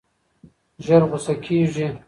[0.85, 1.87] ژر غوسه کېږي.